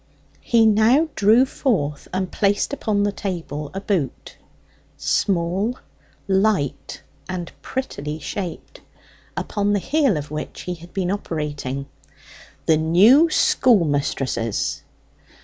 [0.39, 4.35] He now drew forth and placed upon the table a boot
[4.97, 5.77] small,
[6.27, 8.81] light, and prettily shaped
[9.37, 11.85] upon the heel of which he had been operating.
[12.65, 14.81] "The new schoolmistress's!"